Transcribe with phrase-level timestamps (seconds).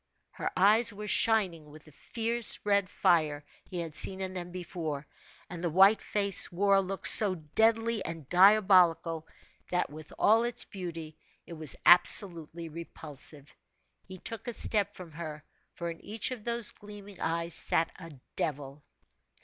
[0.31, 5.05] Her eyes were shining with the fierce red fire he had seen in them before,
[5.47, 9.27] and the white face wore a look so deadly and diabolical
[9.69, 13.53] that, with all its beauty, it was absolutely repulsive.
[14.03, 15.43] He took a step from her
[15.75, 18.83] for in each of those gleaming eyes sat a devil.